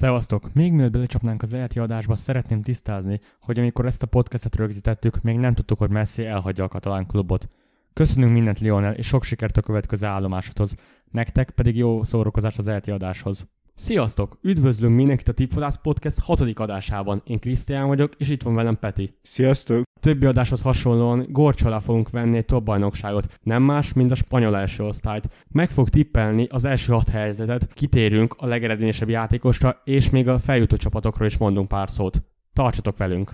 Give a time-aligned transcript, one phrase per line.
[0.00, 0.52] Szevasztok!
[0.52, 5.36] Még mielőtt belecsapnánk az elti adásba, szeretném tisztázni, hogy amikor ezt a podcastet rögzítettük, még
[5.36, 7.48] nem tudtuk, hogy Messi elhagyja a katalán klubot.
[7.92, 10.74] Köszönünk mindent Lionel, és sok sikert a következő állomásodhoz.
[11.10, 13.46] Nektek pedig jó szórakozást az elti adáshoz.
[13.80, 14.38] Sziasztok!
[14.42, 17.22] Üdvözlünk mindenkit a Tipfodász Podcast hatodik adásában.
[17.24, 19.18] Én Krisztián vagyok, és itt van velem Peti.
[19.22, 19.82] Sziasztok!
[20.00, 24.56] Többi adáshoz hasonlóan gorcs alá fogunk venni egy top bajnokságot, nem más, mint a spanyol
[24.56, 25.46] első osztályt.
[25.48, 30.76] Meg fog tippelni az első hat helyzetet, kitérünk a legeredményesebb játékosra, és még a feljutó
[30.76, 32.22] csapatokról is mondunk pár szót.
[32.52, 33.32] Tartsatok velünk!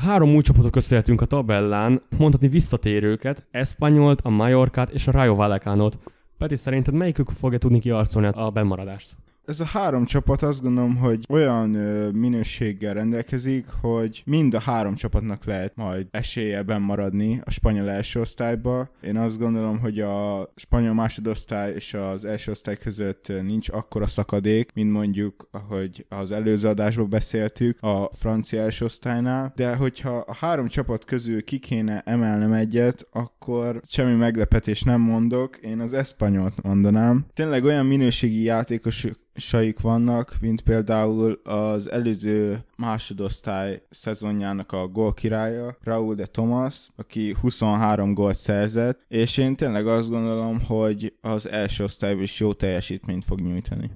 [0.00, 5.98] Három új csapatot köszönhetünk a tabellán, mondhatni visszatérőket, Espanyolt, a Mallorcát és a Rayo Vallecánot.
[6.38, 9.16] Peti, szerinted melyikük fogja tudni kiarcolni a bemaradást?
[9.46, 14.94] Ez a három csapat azt gondolom, hogy olyan ö, minőséggel rendelkezik, hogy mind a három
[14.94, 18.90] csapatnak lehet majd esélye maradni a spanyol első osztályba.
[19.02, 24.72] Én azt gondolom, hogy a spanyol másodosztály és az első osztály között nincs akkora szakadék,
[24.74, 30.66] mint mondjuk, ahogy az előző adásban beszéltük, a francia első osztálynál, de hogyha a három
[30.66, 33.35] csapat közül ki kéne emelnem egyet, akkor
[33.82, 37.26] semmi meglepetés nem mondok, én az Espanyolt mondanám.
[37.34, 45.76] Tényleg olyan minőségi játékosok saik vannak, mint például az előző másodosztály szezonjának a gól királya,
[45.82, 51.84] Raúl de Thomas, aki 23 gólt szerzett, és én tényleg azt gondolom, hogy az első
[51.84, 53.90] osztályban is jó teljesítményt fog nyújtani.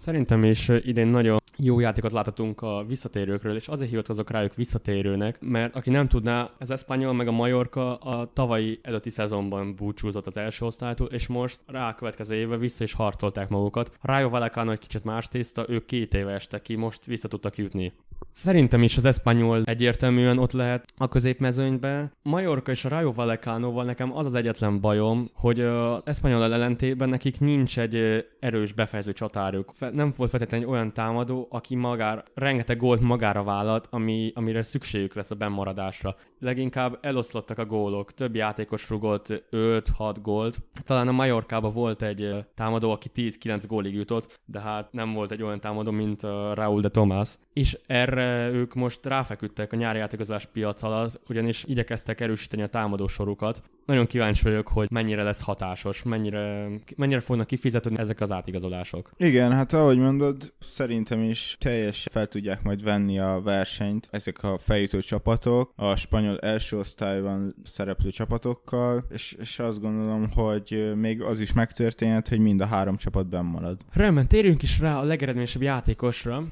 [0.00, 5.74] Szerintem is idén nagyon jó játékot láthatunk a visszatérőkről, és azért hivatkozok rájuk visszatérőnek, mert
[5.74, 10.64] aki nem tudná, ez Espanyol meg a Majorka a tavalyi előtti szezonban búcsúzott az első
[10.64, 13.92] osztálytól, és most rá a következő évben vissza is harcolták magukat.
[14.00, 17.92] Rayo Vallecano egy kicsit más tészta, ők két éve este ki, most vissza tudtak jutni.
[18.32, 22.12] Szerintem is az Espanyol egyértelműen ott lehet a középmezőnybe.
[22.22, 27.40] Majorka és a Rayo Vallecanoval nekem az az egyetlen bajom, hogy az Espanyol ellentében nekik
[27.40, 29.72] nincs egy erős befejező csatárjuk.
[29.92, 35.30] Nem volt feltétlenül olyan támadó, aki magár, rengeteg gólt magára vállalt, ami, amire szükségük lesz
[35.30, 36.16] a bemaradásra.
[36.38, 38.14] Leginkább eloszlottak a gólok.
[38.14, 40.58] Több játékos rugolt 5-6 gólt.
[40.84, 45.42] Talán a Majorkában volt egy támadó, aki 10-9 gólig jutott, de hát nem volt egy
[45.42, 46.22] olyan támadó, mint
[46.54, 47.38] Raúl de Tomás.
[47.52, 48.09] És erre
[48.52, 53.62] ők most ráfeküdtek a nyári játékozás piac alatt, ugyanis igyekeztek erősíteni a támadó sorukat.
[53.86, 59.10] Nagyon kíváncsi vagyok, hogy mennyire lesz hatásos, mennyire, mennyire fognak kifizetni ezek az átigazolások.
[59.16, 64.58] Igen, hát ahogy mondod, szerintem is teljes fel tudják majd venni a versenyt ezek a
[64.58, 71.40] feljutó csapatok, a spanyol első osztályban szereplő csapatokkal, és, és azt gondolom, hogy még az
[71.40, 73.80] is megtörténhet, hogy mind a három csapat benn marad.
[73.92, 76.44] Rendben, térjünk is rá a legeredményesebb játékosra,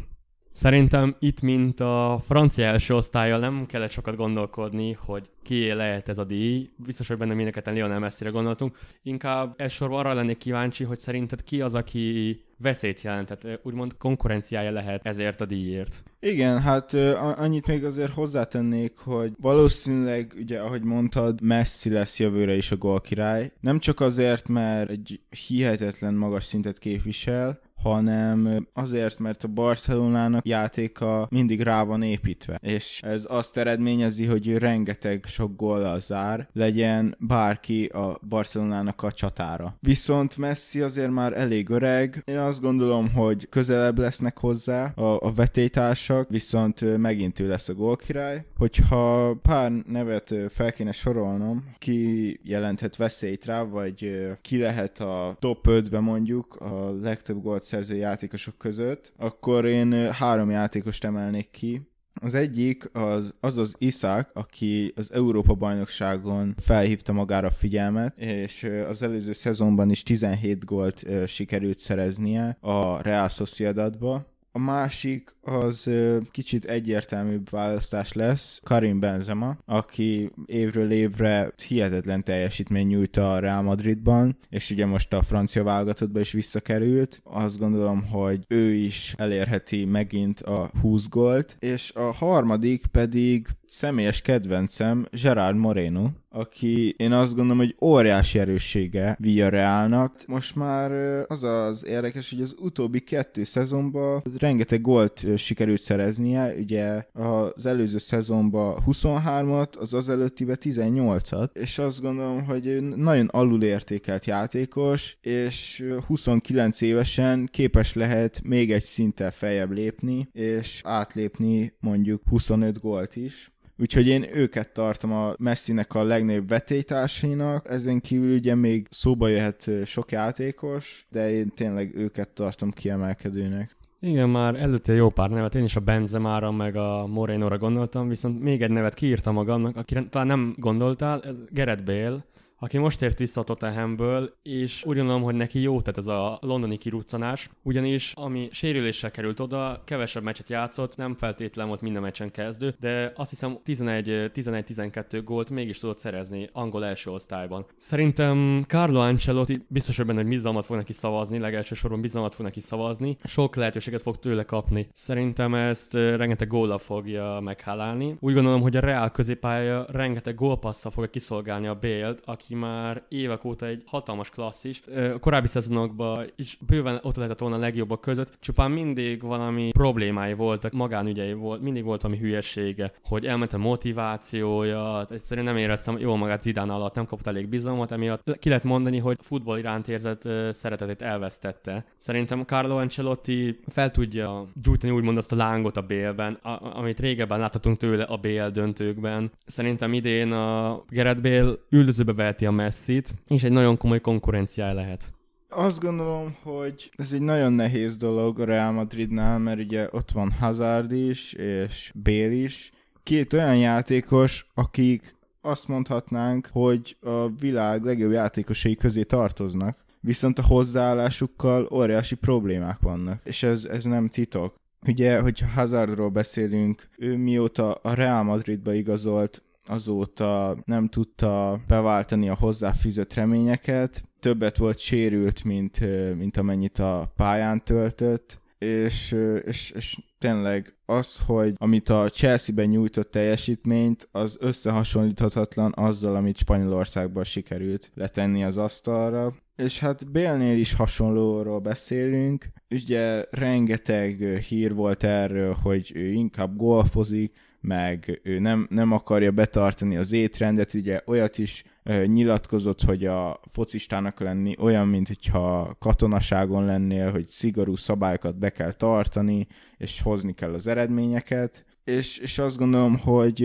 [0.59, 6.19] Szerintem itt, mint a francia első osztályjal nem kellett sokat gondolkodni, hogy ki lehet ez
[6.19, 6.71] a díj.
[6.77, 8.77] Biztos, hogy benne mindenketten Lionel Messi-re gondoltunk.
[9.03, 14.71] Inkább elsősorban arra lennék kíváncsi, hogy szerinted ki az, aki veszélyt jelent, tehát úgymond konkurenciája
[14.71, 16.03] lehet ezért a díjért.
[16.21, 16.93] Igen, hát
[17.37, 23.53] annyit még azért hozzátennék, hogy valószínűleg, ugye ahogy mondtad, Messi lesz jövőre is a gólkirály.
[23.61, 31.27] Nem csak azért, mert egy hihetetlen magas szintet képvisel, hanem azért, mert a Barcelonának játéka
[31.31, 37.85] mindig rá van építve, és ez azt eredményezi, hogy rengeteg sok góllal zár, legyen bárki
[37.85, 39.77] a Barcelonának a csatára.
[39.81, 45.33] Viszont Messi azért már elég öreg, én azt gondolom, hogy közelebb lesznek hozzá a, a
[45.33, 48.45] vetétársak, viszont megint ő lesz a gólkirály.
[48.57, 55.67] Hogyha pár nevet fel kéne sorolnom, ki jelenthet veszélyt rá, vagy ki lehet a top
[55.69, 61.89] 5-be mondjuk a legtöbb gólt szerző játékosok között, akkor én három játékost emelnék ki.
[62.21, 68.71] Az egyik az az, az Iszák, aki az Európa bajnokságon felhívta magára a figyelmet, és
[68.89, 75.91] az előző szezonban is 17 gólt sikerült szereznie a Real Sociedadba, a másik az
[76.31, 84.39] kicsit egyértelműbb választás lesz Karim Benzema, aki évről évre hihetetlen teljesítmény nyújt a Real Madridban,
[84.49, 87.21] és ugye most a francia válogatottba is visszakerült.
[87.25, 94.21] Azt gondolom, hogy ő is elérheti megint a 20 gólt, és a harmadik pedig személyes
[94.21, 100.15] kedvencem Gerard Moreno, aki én azt gondolom, hogy óriási erőssége Villarrealnak.
[100.27, 100.93] Most már
[101.29, 107.99] az az érdekes, hogy az utóbbi kettő szezonban rengeteg gólt sikerült szereznie, ugye az előző
[107.99, 116.81] szezonban 23-at, az az előttibe 18-at, és azt gondolom, hogy nagyon alulértékelt játékos, és 29
[116.81, 123.53] évesen képes lehet még egy szinttel feljebb lépni, és átlépni mondjuk 25 gólt is.
[123.81, 129.71] Úgyhogy én őket tartom a Messinek a legnagyobb vetélytársainak, ezen kívül ugye még szóba jöhet
[129.85, 133.77] sok játékos, de én tényleg őket tartom kiemelkedőnek.
[134.01, 138.43] Igen, már előtte jó pár nevet, én is a Benzemára meg a Moreno-ra gondoltam, viszont
[138.43, 142.25] még egy nevet kiírtam magamnak, akire talán nem gondoltál, Gerett Bale,
[142.59, 146.39] aki most ért vissza a Tottenhamből, és úgy gondolom, hogy neki jó tett ez a
[146.41, 152.31] londoni kiruccanás, ugyanis ami sérüléssel került oda, kevesebb meccset játszott, nem feltétlen volt minden meccsen
[152.31, 157.67] kezdő, de azt hiszem 11-12 gólt mégis tudott szerezni angol első osztályban.
[157.77, 162.45] Szerintem Carlo Ancelotti biztos, hogy benne, hogy bizalmat fog neki szavazni, legelső soron bizalmat fog
[162.45, 164.89] neki szavazni, sok lehetőséget fog tőle kapni.
[164.93, 168.17] Szerintem ezt rengeteg góla fogja meghálálni.
[168.21, 173.03] Úgy gondolom, hogy a Real középpálya rengeteg gólpasszal fogja kiszolgálni a Bale-t, aki aki már
[173.09, 174.83] évek óta egy hatalmas klasszis.
[175.15, 180.35] A korábbi szezonokban is bőven ott lehetett volna a legjobbak között, csupán mindig valami problémái
[180.35, 186.17] voltak, magánügyei volt, mindig volt valami hülyessége, hogy elment a motivációja, egyszerűen nem éreztem jól
[186.17, 190.29] magát Zidane alatt, nem kapott elég bizalmat, emiatt ki lehet mondani, hogy futball iránt érzett
[190.51, 191.85] szeretetét elvesztette.
[191.97, 196.33] Szerintem Carlo Ancelotti fel tudja gyújtani úgymond azt a lángot a bélben,
[196.75, 199.31] amit régebben láthatunk tőle a BL döntőkben.
[199.47, 204.75] Szerintem idén a Gerard Bale üldözőbe vett megverheti a Messit, és egy nagyon komoly konkurenciája
[204.75, 205.13] lehet.
[205.51, 210.33] Azt gondolom, hogy ez egy nagyon nehéz dolog a Real Madridnál, mert ugye ott van
[210.33, 212.73] Hazard is, és Bale is.
[213.03, 220.47] Két olyan játékos, akik azt mondhatnánk, hogy a világ legjobb játékosai közé tartoznak, viszont a
[220.47, 224.55] hozzáállásukkal óriási problémák vannak, és ez, ez nem titok.
[224.87, 232.37] Ugye, hogyha Hazardról beszélünk, ő mióta a Real Madridba igazolt, azóta nem tudta beváltani a
[232.37, 235.81] hozzáfűzött reményeket, többet volt sérült, mint,
[236.17, 243.11] mint amennyit a pályán töltött, és, és, és tényleg az, hogy amit a Chelsea-ben nyújtott
[243.11, 249.35] teljesítményt, az összehasonlíthatatlan azzal, amit Spanyolországban sikerült letenni az asztalra.
[249.57, 257.33] És hát Bélnél is hasonlóról beszélünk, ugye rengeteg hír volt erről, hogy ő inkább golfozik,
[257.69, 261.65] meg ő nem, nem akarja betartani az étrendet, ugye olyat is
[262.07, 268.73] nyilatkozott, hogy a focistának lenni olyan, mint hogyha katonaságon lennél, hogy szigorú szabályokat be kell
[268.73, 273.41] tartani, és hozni kell az eredményeket, és, és azt gondolom, hogy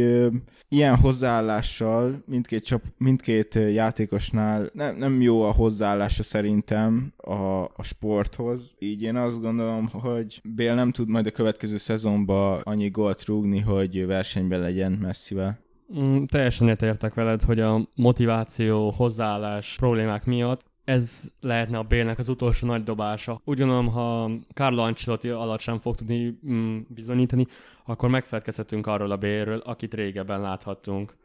[0.70, 8.76] ilyen hozzáállással mindkét, csap, mindkét játékosnál nem, nem jó a hozzáállása szerintem a, a sporthoz.
[8.80, 13.60] Így én azt gondolom, hogy Bél nem tud majd a következő szezonban annyi gólt rúgni,
[13.60, 15.60] hogy versenyben legyen messzivel.
[15.98, 22.30] Mm, teljesen értek veled, hogy a motiváció, hozzáállás problémák miatt ez lehetne a Bélnek az
[22.30, 23.42] utolsó nagy dobása.
[23.46, 27.46] Gondolom, ha Carlo Ancelotti alatt sem fog tudni mm, bizonyítani,
[27.86, 31.16] akkor megfelelkezhetünk arról a Bélről, akit régebben láthattunk.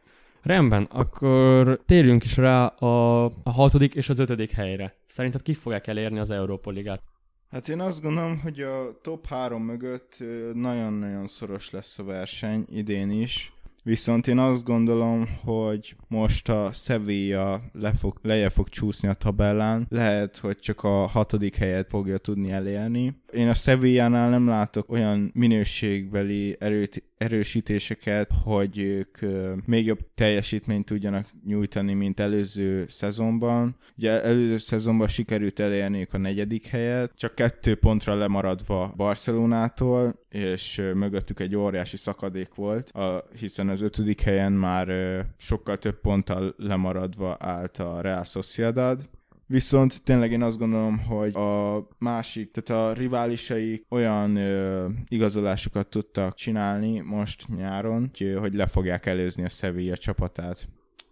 [0.42, 4.94] Rendben, akkor térjünk is rá a, a hatodik és az ötödik helyre.
[5.06, 7.02] Szerinted ki fogják elérni az Európa Ligát?
[7.50, 10.16] Hát én azt gondolom, hogy a top három mögött
[10.54, 13.52] nagyon-nagyon szoros lesz a verseny idén is.
[13.82, 19.86] Viszont én azt gondolom, hogy most a Sevilla le fog, leje fog csúszni a tabellán.
[19.88, 23.14] Lehet, hogy csak a hatodik helyet fogja tudni elérni.
[23.32, 29.18] Én a Sevillánál nem látok olyan minőségbeli erőt, erősítéseket, hogy ők
[29.66, 33.76] még jobb teljesítményt tudjanak nyújtani, mint előző szezonban.
[33.96, 41.40] Ugye előző szezonban sikerült elérniük a negyedik helyet, csak kettő pontra lemaradva Barcelonától, és mögöttük
[41.40, 44.88] egy óriási szakadék volt, a, hiszen az ötödik helyen már
[45.36, 49.08] sokkal több ponttal lemaradva állt a Real Sociedad,
[49.50, 56.34] Viszont tényleg én azt gondolom, hogy a másik, tehát a riválisai olyan ö, igazolásokat tudtak
[56.34, 60.68] csinálni most nyáron, hogy, hogy le fogják előzni a Sevilla csapatát.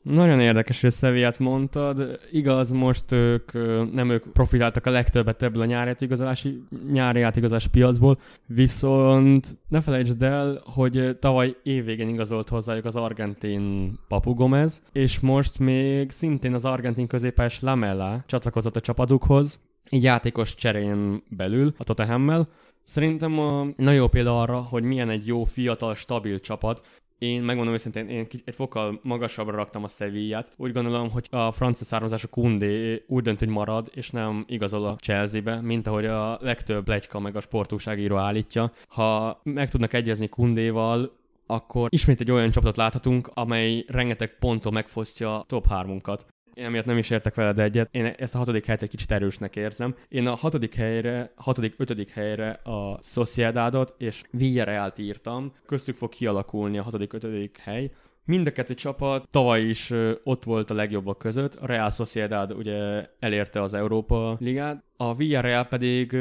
[0.09, 2.19] Nagyon érdekes, hogy a Sevillát mondtad.
[2.33, 3.53] Igaz, most ők
[3.93, 10.23] nem ők profiláltak a legtöbbet ebből a nyári átigazolási, nyári átigazolási piacból, viszont ne felejtsd
[10.23, 16.65] el, hogy tavaly évvégén igazolt hozzájuk az argentin Papu Gomez, és most még szintén az
[16.65, 19.59] argentin középes Lamella csatlakozott a csapatukhoz,
[19.91, 22.49] egy játékos cserén belül a Tottenhammel.
[22.83, 26.87] Szerintem a nagyon jó példa arra, hogy milyen egy jó, fiatal, stabil csapat,
[27.19, 30.53] én megmondom őszintén, én egy fokkal magasabbra raktam a Sevillát.
[30.57, 34.97] Úgy gondolom, hogy a francia származású Kundé úgy dönt, hogy marad, és nem igazol a
[34.97, 38.71] Chelsea-be, mint ahogy a legtöbb legyka meg a sportúságíró állítja.
[38.89, 45.39] Ha meg tudnak egyezni Kundéval, akkor ismét egy olyan csapatot láthatunk, amely rengeteg ponttól megfosztja
[45.39, 46.21] a top 3-unkat.
[46.57, 47.89] Én emiatt nem is értek veled egyet.
[47.91, 49.95] Én ezt a hatodik helyet egy kicsit erősnek érzem.
[50.09, 55.53] Én a hatodik helyre, hatodik, ötödik helyre a Sociedadot és Villarreal-t írtam.
[55.67, 57.91] Köztük fog kialakulni a hatodik, ötödik hely.
[58.25, 59.93] Mind a kettő csapat tavaly is
[60.25, 61.55] ott volt a legjobbak között.
[61.55, 66.17] A Real Sociedad ugye elérte az Európa Ligát, a Villarreal pedig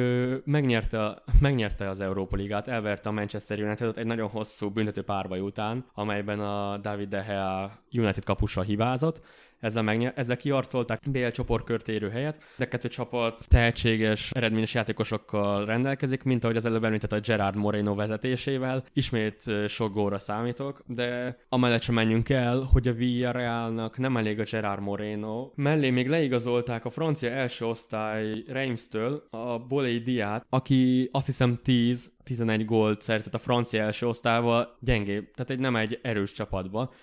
[0.46, 5.86] megnyerte, megnyerte az Európa Ligát, elverte a Manchester United-ot egy nagyon hosszú büntető párbaj után,
[5.94, 9.22] amelyben a David De Gea United kapusa hibázott
[9.60, 16.44] ezzel, megnyer, ezzel kiarcolták BL csoportkört helyet, de kettő csapat tehetséges, eredményes játékosokkal rendelkezik, mint
[16.44, 18.84] ahogy az előbb említett a Gerard Moreno vezetésével.
[18.94, 24.44] Ismét sok góra számítok, de amellett sem menjünk el, hogy a Villarrealnak nem elég a
[24.51, 25.51] Gerard Moreno.
[25.55, 32.13] Mellé még leigazolták a francia első osztály Reims-től a Bolé Diát, aki azt hiszem 10
[32.24, 36.93] 11 gólt szerzett a francia első osztályval gyengébb, tehát egy nem egy erős csapatba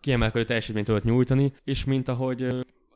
[0.00, 2.46] kiemelkedő teljesítményt tudott nyújtani, és mint ahogy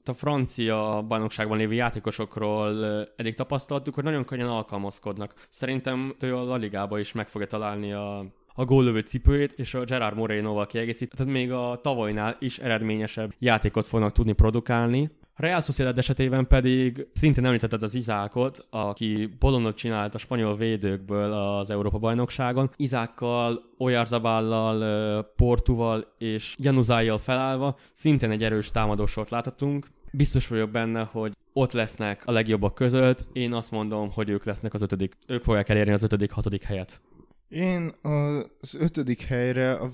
[0.05, 5.35] a francia bajnokságban lévő játékosokról eddig tapasztaltuk, hogy nagyon könnyen alkalmazkodnak.
[5.49, 8.19] Szerintem ő a La Ligába is meg fogja találni a,
[8.55, 13.87] a góllövő cipőjét, és a Gerard Moreno-val kiegészít, tehát még a tavalynál is eredményesebb játékot
[13.87, 15.11] fognak tudni produkálni.
[15.37, 21.71] Real Sociedad esetében pedig szintén említetted az Izákot, aki bolondot csinált a spanyol védőkből az
[21.71, 22.71] Európa-bajnokságon.
[22.77, 29.87] Izákkal, Oyarzabállal, Portuval és Januzájjal felállva szintén egy erős támadósort láthatunk.
[30.13, 33.27] Biztos vagyok benne, hogy ott lesznek a legjobbak között.
[33.33, 35.17] Én azt mondom, hogy ők lesznek az ötödik.
[35.27, 37.01] Ők fogják elérni az ötödik, hatodik helyet.
[37.49, 39.91] Én az ötödik helyre a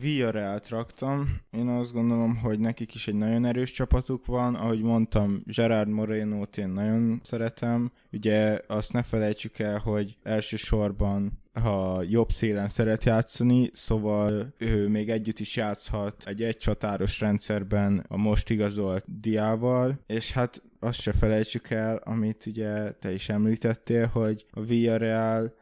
[0.00, 1.40] Villarreal-t raktam.
[1.50, 4.54] Én azt gondolom, hogy nekik is egy nagyon erős csapatuk van.
[4.54, 7.92] Ahogy mondtam, Gerard Moreno-t én nagyon szeretem.
[8.12, 15.10] Ugye azt ne felejtsük el, hogy elsősorban ha jobb szélen szeret játszani, szóval ő még
[15.10, 21.70] együtt is játszhat egy egycsatáros rendszerben a most igazolt diával, és hát azt se felejtsük
[21.70, 25.60] el, amit ugye te is említettél, hogy a Villarreal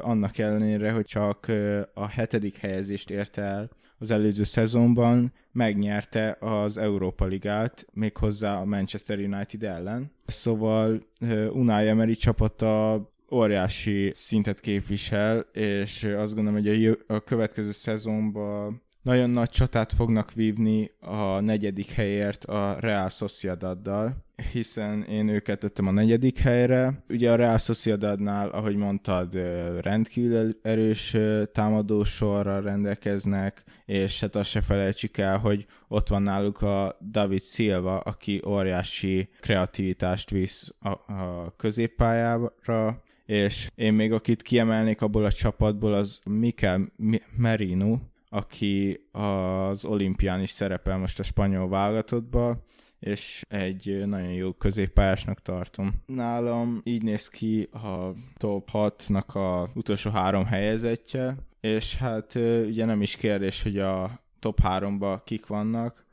[0.00, 1.52] annak ellenére, hogy csak
[1.94, 9.18] a hetedik helyezést érte el az előző szezonban, megnyerte az Európa Ligát, méghozzá a Manchester
[9.18, 10.12] United ellen.
[10.26, 11.06] Szóval
[11.52, 19.30] Unai Emery csapata óriási szintet képvisel, és azt gondolom, hogy a, a következő szezonban nagyon
[19.30, 25.90] nagy csatát fognak vívni a negyedik helyért a Real Sociedaddal, hiszen én őket tettem a
[25.90, 27.04] negyedik helyre.
[27.08, 29.34] Ugye a Real Sociedadnál, ahogy mondtad,
[29.80, 31.16] rendkívül erős
[31.52, 37.98] támadósorral rendelkeznek, és hát azt se felejtsük el, hogy ott van náluk a David Silva,
[37.98, 45.94] aki óriási kreativitást visz a, a középpályára, és én még akit kiemelnék abból a csapatból,
[45.94, 46.92] az Mikel
[47.36, 47.98] Merino,
[48.28, 52.64] aki az olimpián is szerepel most a spanyol válogatottba,
[52.98, 56.02] és egy nagyon jó középpályásnak tartom.
[56.06, 63.02] Nálam így néz ki a top 6-nak a utolsó három helyezettje, és hát ugye nem
[63.02, 66.06] is kérdés, hogy a top 3-ba kik vannak,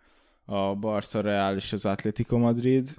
[0.46, 2.96] a Barca Real és az Atletico Madrid,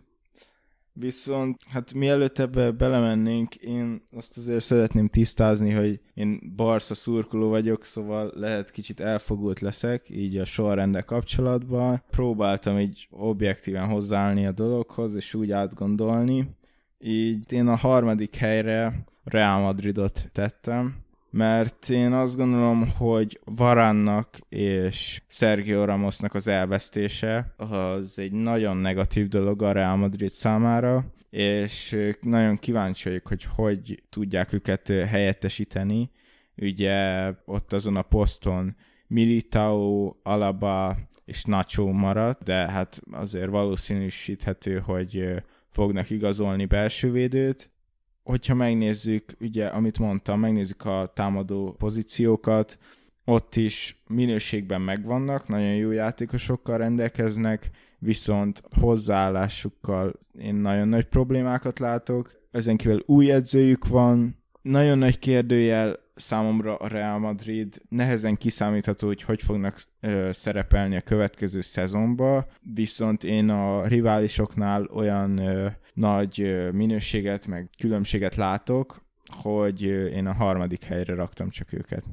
[0.97, 7.85] Viszont, hát mielőtt ebbe belemennénk, én azt azért szeretném tisztázni, hogy én Barca szurkoló vagyok,
[7.85, 12.03] szóval lehet kicsit elfogult leszek, így a sorrendel kapcsolatban.
[12.11, 16.57] Próbáltam így objektíven hozzáállni a dologhoz, és úgy átgondolni.
[16.99, 21.04] Így én a harmadik helyre Real Madridot tettem,
[21.35, 29.29] mert én azt gondolom, hogy Varánnak és Sergio Ramosnak az elvesztése az egy nagyon negatív
[29.29, 36.11] dolog a Real Madrid számára, és nagyon kíváncsi vagyok, hogy hogy tudják őket helyettesíteni.
[36.57, 38.77] Ugye ott azon a poszton
[39.07, 47.74] Militao, Alaba és Nacho maradt, de hát azért valószínűsíthető, hogy fognak igazolni belső védőt,
[48.25, 52.79] hogyha megnézzük, ugye, amit mondtam, megnézzük a támadó pozíciókat,
[53.25, 62.43] ott is minőségben megvannak, nagyon jó játékosokkal rendelkeznek, viszont hozzáállásukkal én nagyon nagy problémákat látok.
[62.51, 69.23] Ezen kívül új edzőjük van, nagyon nagy kérdőjel számomra a Real Madrid nehezen kiszámítható, hogy
[69.23, 69.77] hogy fognak
[70.31, 75.41] szerepelni a következő szezonba, viszont én a riválisoknál olyan
[75.95, 79.03] nagy minőséget, meg különbséget látok,
[79.43, 82.05] hogy én a harmadik helyre raktam csak őket.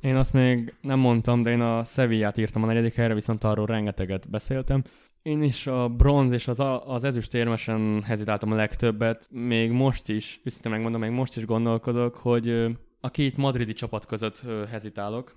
[0.00, 3.66] Én azt még nem mondtam, de én a Sevillát írtam a negyedik helyre, viszont arról
[3.66, 4.82] rengeteget beszéltem.
[5.22, 9.28] Én is a bronz és az, az ezüst érmesen hezitáltam a legtöbbet.
[9.30, 14.42] Még most is, őszintén megmondom, még most is gondolkodok, hogy a két madridi csapat között
[14.70, 15.34] hezitálok.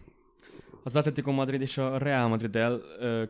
[0.83, 2.81] Az Atletico Madrid és a Real Madrid el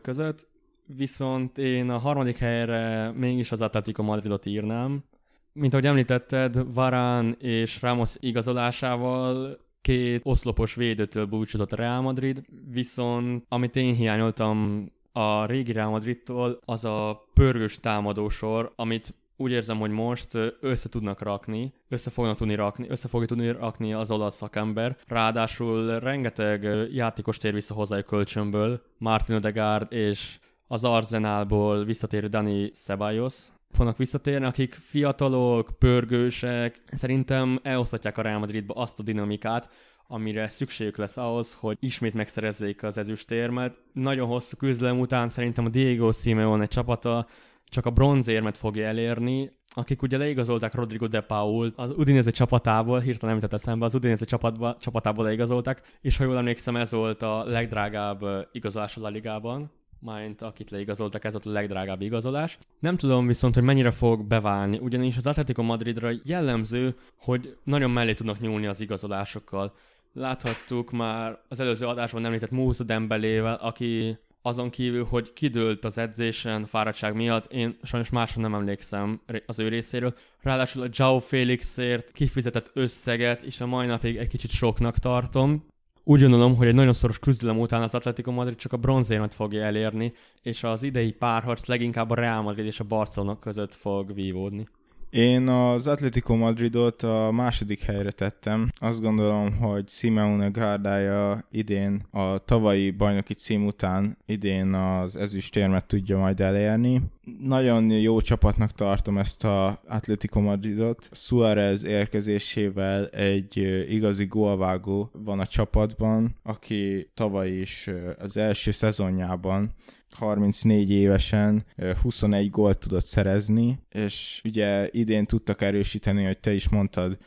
[0.02, 0.48] között,
[0.86, 5.04] viszont én a harmadik helyre mégis az Atletico Madridot írnám.
[5.52, 13.44] Mint ahogy említetted, Varán és Ramos igazolásával két oszlopos védőtől búcsúzott a Real Madrid, viszont
[13.48, 19.90] amit én hiányoltam a régi Real Madridtól, az a pörgős támadósor, amit úgy érzem, hogy
[19.90, 24.96] most össze tudnak rakni, össze fognak tudni rakni, össze fogja tudni rakni az olasz szakember.
[25.06, 33.48] Ráadásul rengeteg játékos tér vissza hozzájuk kölcsönből, Martin Odegaard és az Arzenálból visszatérő Dani Ceballos
[33.74, 39.68] fognak visszatérni, akik fiatalok, pörgősek, szerintem elosztatják a Real Madridba azt a dinamikát,
[40.06, 43.78] amire szükségük lesz ahhoz, hogy ismét megszerezzék az ezüstérmet.
[43.92, 47.26] Nagyon hosszú küzdelem után szerintem a Diego Simeone csapata
[47.74, 53.34] csak a bronzérmet fogja elérni, akik ugye leigazolták Rodrigo de Paul az Udinese csapatából, hirtelen
[53.34, 57.44] nem jutott eszembe, az Udinese csapatba, csapatából leigazolták, és ha jól emlékszem, ez volt a
[57.44, 62.58] legdrágább igazolás a La Ligában, mind akit leigazoltak, ez volt a legdrágább igazolás.
[62.78, 68.12] Nem tudom viszont, hogy mennyire fog beválni, ugyanis az Atletico Madridra jellemző, hogy nagyon mellé
[68.12, 69.72] tudnak nyúlni az igazolásokkal.
[70.12, 76.66] Láthattuk már az előző adásban említett Moussa Dembelével, aki azon kívül, hogy kidőlt az edzésen
[76.66, 80.14] fáradtság miatt, én sajnos másra nem emlékszem az ő részéről.
[80.40, 85.66] Ráadásul a Joe Felixért kifizetett összeget, és a mai napig egy kicsit soknak tartom.
[86.02, 89.62] Úgy gondolom, hogy egy nagyon szoros küzdelem után az Atletico Madrid csak a bronzérmet fogja
[89.62, 94.68] elérni, és az idei párharc leginkább a Real Madrid és a Barcelona között fog vívódni.
[95.14, 98.70] Én az Atletico Madridot a második helyre tettem.
[98.76, 106.18] Azt gondolom, hogy Simeone gárdája idén a tavalyi bajnoki cím után idén az ezüstérmet tudja
[106.18, 107.02] majd elérni.
[107.40, 111.08] Nagyon jó csapatnak tartom ezt a Atletico Madridot.
[111.12, 119.74] Suarez érkezésével egy igazi gólvágó van a csapatban, aki tavaly is az első szezonjában
[120.10, 121.64] 34 évesen
[122.02, 127.18] 21 gólt tudott szerezni, és ugye idén tudtak erősíteni, hogy te is mondtad,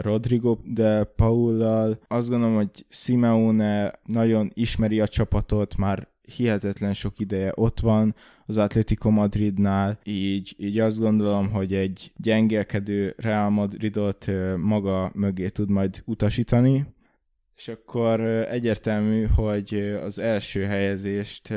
[0.00, 2.00] Rodrigo de Paullal.
[2.08, 8.14] Azt gondolom, hogy Simeone nagyon ismeri a csapatot, már hihetetlen sok ideje ott van
[8.46, 15.70] az Atletico Madridnál, így, így azt gondolom, hogy egy gyengelkedő Real Madridot maga mögé tud
[15.70, 16.86] majd utasítani,
[17.56, 21.54] és akkor egyértelmű, hogy az első helyezést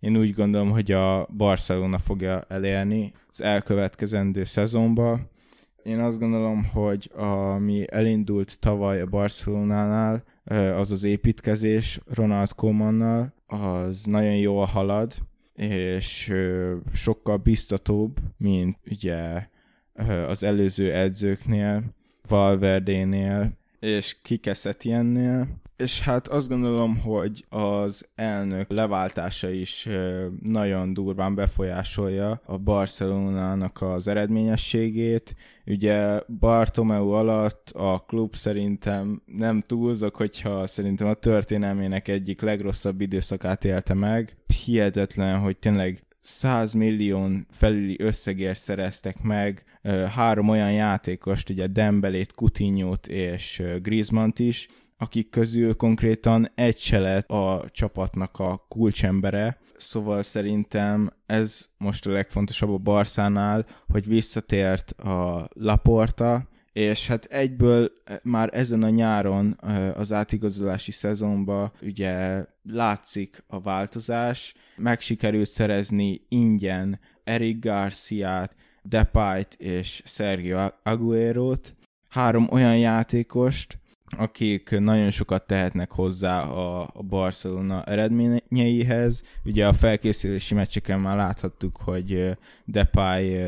[0.00, 5.20] én úgy gondolom, hogy a Barcelona fogja elérni az elkövetkezendő szezonba.
[5.82, 10.24] Én azt gondolom, hogy ami elindult tavaly a Barcelonánál,
[10.76, 15.14] az az építkezés Ronald Koemannal, az nagyon jól halad,
[15.54, 16.32] és
[16.92, 19.48] sokkal biztatóbb, mint ugye
[20.26, 21.84] az előző edzőknél,
[22.28, 25.48] Valverdénél és Kikeszetjennél,
[25.82, 29.88] és hát azt gondolom, hogy az elnök leváltása is
[30.42, 35.34] nagyon durván befolyásolja a Barcelonának az eredményességét.
[35.66, 43.64] Ugye Bartomeu alatt a klub szerintem nem túlzok, hogyha szerintem a történelmének egyik legrosszabb időszakát
[43.64, 44.36] élte meg.
[44.64, 49.64] Hihetetlen, hogy tényleg 100 millió felüli összegért szereztek meg
[50.14, 54.68] három olyan játékost, ugye Dembelét, Coutinho-t és Griezmann-t is,
[55.02, 62.10] akik közül konkrétan egy se lett a csapatnak a kulcsembere, szóval szerintem ez most a
[62.10, 69.58] legfontosabb a Barszánál, hogy visszatért a Laporta, és hát egyből már ezen a nyáron
[69.94, 80.02] az átigazolási szezonban ugye látszik a változás, meg sikerült szerezni ingyen Eric Garciát, Depayt és
[80.04, 81.74] Sergio Aguero-t,
[82.08, 83.80] három olyan játékost,
[84.16, 89.22] akik nagyon sokat tehetnek hozzá a, Barcelona eredményeihez.
[89.44, 93.38] Ugye a felkészülési meccseken már láthattuk, hogy Depay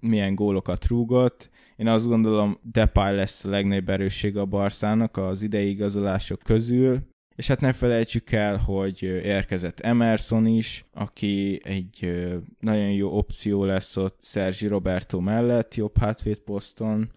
[0.00, 1.50] milyen gólokat rúgott.
[1.76, 6.98] Én azt gondolom, Depay lesz a legnagyobb erősség a Barszának az idei igazolások közül.
[7.36, 12.14] És hát ne felejtsük el, hogy érkezett Emerson is, aki egy
[12.60, 15.92] nagyon jó opció lesz ott Sergi Roberto mellett, jobb
[16.44, 17.10] poszton.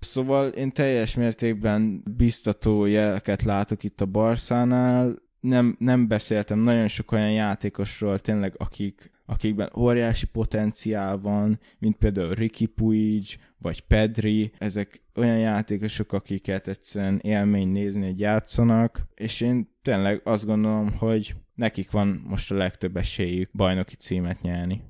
[0.00, 5.14] Szóval én teljes mértékben biztató jeleket látok itt a Barszánál.
[5.40, 12.34] nem, nem beszéltem nagyon sok olyan játékosról tényleg, akik, akikben óriási potenciál van, mint például
[12.34, 13.24] Ricky Puig,
[13.58, 20.46] vagy Pedri, ezek olyan játékosok, akiket egyszerűen élmény nézni, hogy játszanak, és én tényleg azt
[20.46, 24.82] gondolom, hogy nekik van most a legtöbb esélyük bajnoki címet nyerni.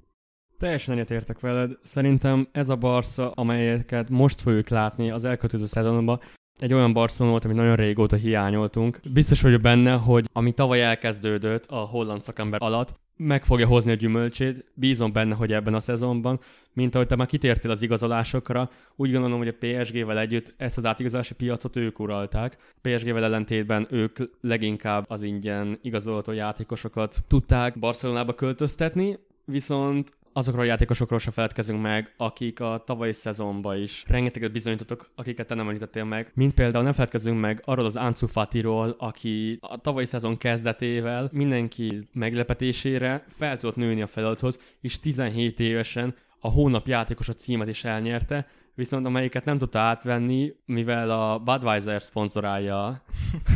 [0.60, 1.70] Teljesen egyetértek veled.
[1.82, 6.20] Szerintem ez a Barca, amelyeket most fogjuk látni az elkötöző szezonban,
[6.58, 9.00] egy olyan Barcelona volt, amit nagyon régóta hiányoltunk.
[9.12, 13.94] Biztos vagyok benne, hogy ami tavaly elkezdődött a holland szakember alatt, meg fogja hozni a
[13.94, 14.64] gyümölcsét.
[14.74, 16.40] Bízom benne, hogy ebben a szezonban,
[16.72, 20.86] mint ahogy te már kitértél az igazolásokra, úgy gondolom, hogy a PSG-vel együtt ezt az
[20.86, 22.74] átigazolási piacot ők uralták.
[22.80, 31.18] PSG-vel ellentétben ők leginkább az ingyen igazolható játékosokat tudták Barcelonába költöztetni, viszont azokról a játékosokról
[31.18, 36.30] se feledkezünk meg, akik a tavalyi szezonban is rengeteget bizonyítottak, akiket te nem említettél meg.
[36.34, 42.08] Mint például nem feledkezünk meg arról az Ansu Fatiról, aki a tavalyi szezon kezdetével mindenki
[42.12, 47.84] meglepetésére fel tudott nőni a feladathoz, és 17 évesen a hónap játékos a címet is
[47.84, 53.02] elnyerte, viszont amelyiket nem tudta átvenni, mivel a Budweiser szponzorálja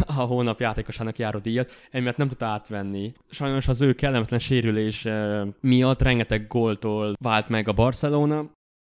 [0.06, 3.12] a hónap játékosának járó díjat, emiatt nem tudta átvenni.
[3.30, 5.08] Sajnos az ő kellemetlen sérülés
[5.60, 8.50] miatt rengeteg góltól vált meg a Barcelona,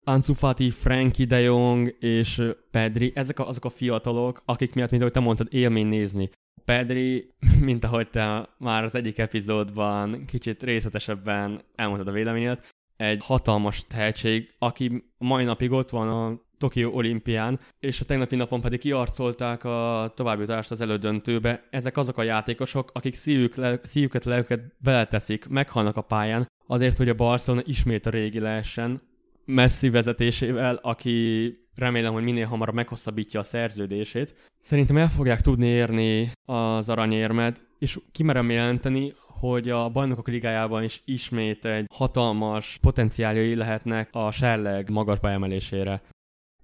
[0.05, 5.03] Ansu Fati, Frankie de Jong és Pedri, ezek a, azok a fiatalok, akik miatt, mint
[5.03, 6.31] ahogy te mondtad, élmény nézni.
[6.65, 12.65] Pedri, mint ahogy te már az egyik epizódban kicsit részletesebben elmondtad a véleményed,
[12.97, 18.61] egy hatalmas tehetség, aki mai napig ott van a Tokió olimpián, és a tegnapi napon
[18.61, 21.67] pedig kiarcolták a továbbjutást az elődöntőbe.
[21.71, 27.09] Ezek azok a játékosok, akik szívük, le, szívüket, lelüket beleteszik, meghalnak a pályán, azért, hogy
[27.09, 29.03] a Barcelona ismét a régi lehessen,
[29.45, 34.51] Messi vezetésével, aki remélem, hogy minél hamarabb meghosszabbítja a szerződését.
[34.61, 41.03] Szerintem el fogják tudni érni az aranyérmet, és kimerem jelenteni, hogy a bajnokok ligájában is
[41.05, 46.03] ismét egy hatalmas potenciáljai lehetnek a serleg magasba emelésére.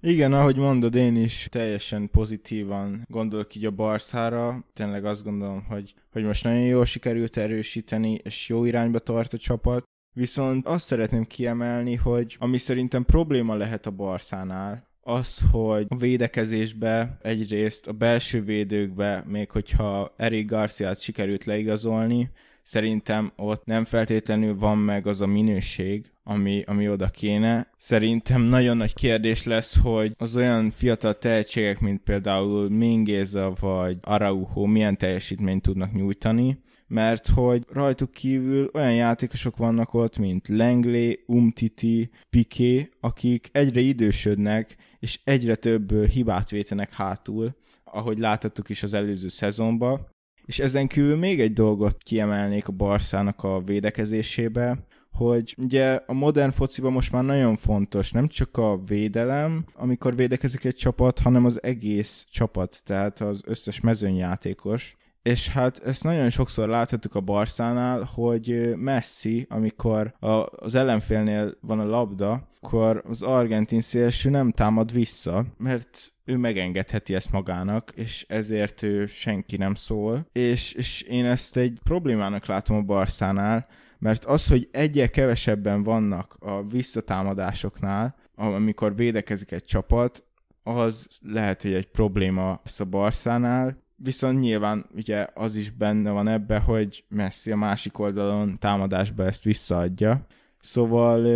[0.03, 4.65] Igen, ahogy mondod, én is teljesen pozitívan gondolok így a Barszára.
[4.73, 9.39] Tényleg azt gondolom, hogy, hogy most nagyon jól sikerült erősíteni, és jó irányba tart a
[9.39, 9.85] csapat.
[10.13, 17.19] Viszont azt szeretném kiemelni, hogy ami szerintem probléma lehet a Barszánál, az, hogy a védekezésbe
[17.23, 22.31] egyrészt a belső védőkbe, még hogyha Eric Garciát sikerült leigazolni,
[22.63, 27.67] szerintem ott nem feltétlenül van meg az a minőség, ami, ami oda kéne.
[27.77, 34.67] Szerintem nagyon nagy kérdés lesz, hogy az olyan fiatal tehetségek, mint például Mingéza vagy Araujo
[34.67, 36.59] milyen teljesítményt tudnak nyújtani,
[36.91, 44.77] mert hogy rajtuk kívül olyan játékosok vannak ott, mint Langley, Umtiti, Piqué, akik egyre idősödnek,
[44.99, 50.07] és egyre több hibát vétenek hátul, ahogy láthattuk is az előző szezonban.
[50.45, 56.51] És ezen kívül még egy dolgot kiemelnék a Barszának a védekezésébe, hogy ugye a modern
[56.51, 61.63] fociban most már nagyon fontos nem csak a védelem, amikor védekezik egy csapat, hanem az
[61.63, 64.97] egész csapat, tehát az összes mezőnyjátékos.
[65.23, 71.81] És hát ezt nagyon sokszor láthatjuk a Barszánál, hogy Messi, amikor a, az ellenfélnél van
[71.81, 78.25] a labda, akkor az argentin szélső nem támad vissza, mert ő megengedheti ezt magának, és
[78.29, 80.27] ezért ő senki nem szól.
[80.33, 83.67] És, és én ezt egy problémának látom a Barszánál,
[83.99, 90.25] mert az, hogy egyel kevesebben vannak a visszatámadásoknál, amikor védekezik egy csapat,
[90.63, 96.59] az lehet, hogy egy probléma a Barszánál, viszont nyilván ugye az is benne van ebbe,
[96.59, 100.27] hogy Messi a másik oldalon támadásba ezt visszaadja.
[100.61, 101.27] Szóval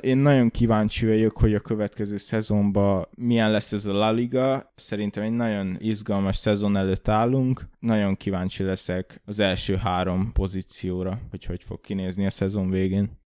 [0.00, 4.72] én nagyon kíváncsi vagyok, hogy a következő szezonban milyen lesz ez a La Liga.
[4.74, 7.68] Szerintem egy nagyon izgalmas szezon előtt állunk.
[7.80, 13.21] Nagyon kíváncsi leszek az első három pozícióra, hogy hogy fog kinézni a szezon végén.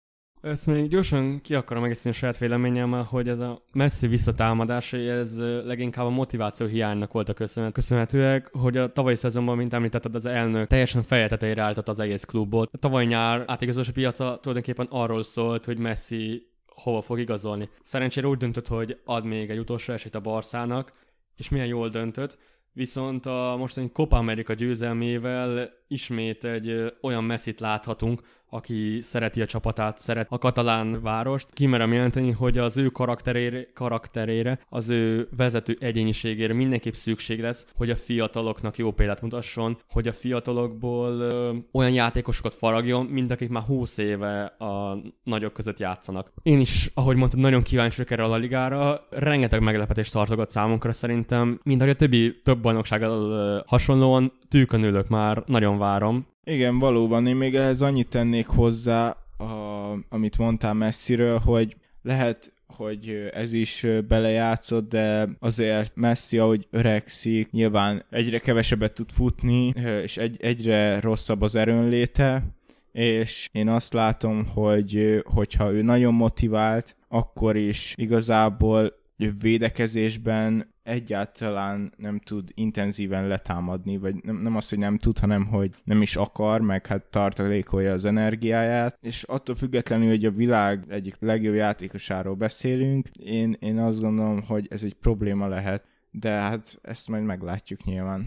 [0.44, 5.38] Ezt még gyorsan ki akarom egészíteni a saját véleményemmel, hogy ez a messzi visszatámadás, ez
[5.64, 10.66] leginkább a motiváció hiánynak volt a köszönhetőek, hogy a tavalyi szezonban, mint említetted, az elnök
[10.66, 12.72] teljesen feje tetejére állított az egész klubot.
[12.72, 17.68] A tavaly nyár átigazolási piaca tulajdonképpen arról szólt, hogy Messi hova fog igazolni.
[17.82, 20.92] Szerencsére úgy döntött, hogy ad még egy utolsó esélyt a Barszának,
[21.36, 22.38] és milyen jól döntött,
[22.72, 28.20] viszont a mostani Copa America győzelmével ismét egy olyan messzit láthatunk,
[28.54, 34.58] aki szereti a csapatát, szeret a katalán várost, kimerem jelenteni, hogy az ő karakterére, karakterére,
[34.68, 40.12] az ő vezető egyéniségére mindenképp szükség lesz, hogy a fiataloknak jó példát mutasson, hogy a
[40.12, 46.32] fiatalokból ö, olyan játékosokat faragjon, mint akik már 20 éve a nagyok között játszanak.
[46.42, 51.60] Én is, ahogy mondtad, nagyon kíváncsi vagyok erre a ligára, rengeteg meglepetést tartogat számunkra szerintem,
[51.62, 55.42] mint ahogy a többi több bajnoksággal hasonlóan tűkönülök már,
[55.74, 56.26] nagyon várom.
[56.44, 57.26] Igen, valóban.
[57.26, 63.86] Én még ehhez annyit tennék hozzá, a, amit mondtál messziről, hogy lehet hogy ez is
[64.08, 71.42] belejátszott, de azért Messi, ahogy öregszik, nyilván egyre kevesebbet tud futni, és egy, egyre rosszabb
[71.42, 72.44] az erőnléte,
[72.92, 78.92] és én azt látom, hogy hogyha ő nagyon motivált, akkor is igazából
[79.40, 85.70] védekezésben egyáltalán nem tud intenzíven letámadni, vagy nem, nem az, hogy nem tud, hanem hogy
[85.84, 91.16] nem is akar, meg hát tartalékolja az energiáját, és attól függetlenül, hogy a világ egyik
[91.20, 97.08] legjobb játékosáról beszélünk, én, én azt gondolom, hogy ez egy probléma lehet, de hát ezt
[97.08, 98.26] majd meglátjuk nyilván.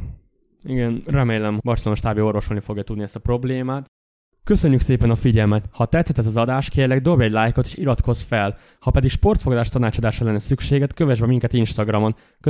[0.63, 3.85] Igen, remélem Barcelona stábja orvosolni fogja tudni ezt a problémát.
[4.47, 5.69] Köszönjük szépen a figyelmet!
[5.71, 8.57] Ha tetszett ez az adás, kérlek dobj egy lájkot és iratkozz fel.
[8.79, 12.15] Ha pedig sportfogadás tanácsadásra lenne szükséged, kövess be minket Instagramon.